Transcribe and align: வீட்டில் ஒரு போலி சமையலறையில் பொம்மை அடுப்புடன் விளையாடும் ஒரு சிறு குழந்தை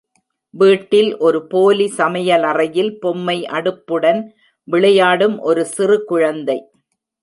வீட்டில் 0.53 1.11
ஒரு 1.17 1.39
போலி 1.47 1.87
சமையலறையில் 1.97 2.91
பொம்மை 2.99 3.37
அடுப்புடன் 3.51 4.21
விளையாடும் 4.67 5.37
ஒரு 5.43 5.63
சிறு 5.67 5.97
குழந்தை 6.03 6.59